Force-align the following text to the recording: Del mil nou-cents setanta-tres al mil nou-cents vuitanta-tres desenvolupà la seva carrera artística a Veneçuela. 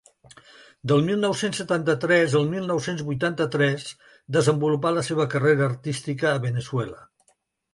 Del 0.91 1.03
mil 1.09 1.19
nou-cents 1.25 1.59
setanta-tres 1.61 2.33
al 2.39 2.47
mil 2.55 2.65
nou-cents 2.71 3.03
vuitanta-tres 3.09 3.85
desenvolupà 4.39 4.95
la 4.97 5.05
seva 5.11 5.29
carrera 5.35 5.69
artística 5.71 6.33
a 6.33 6.43
Veneçuela. 6.49 6.99